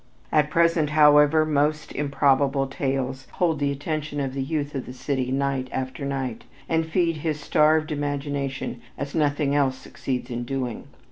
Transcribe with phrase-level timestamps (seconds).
[0.31, 5.31] At present, however, most improbable tales hold the attention of the youth of the city
[5.31, 10.85] night after night, and feed his starved imagination as nothing else succeeds in doing.